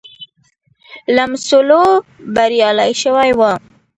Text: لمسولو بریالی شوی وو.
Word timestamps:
لمسولو 1.15 1.83
بریالی 2.35 2.91
شوی 3.01 3.31
وو. 3.37 3.51